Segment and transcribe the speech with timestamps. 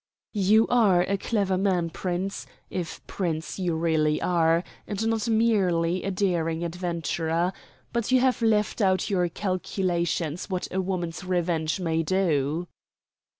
[0.33, 6.09] "You are a clever man, Prince if Prince you really are, and not merely a
[6.09, 7.53] daring adventurer
[7.93, 12.67] but you have left out of your calculations what a woman's revenge may do."